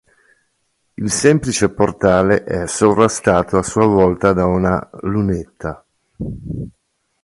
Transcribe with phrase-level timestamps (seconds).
[0.97, 5.85] Il semplice portale è sovrastato a sua volta da una lunetta.